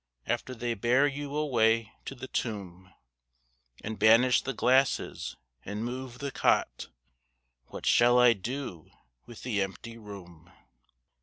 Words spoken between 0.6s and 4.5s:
bear you away to the tomb, And banish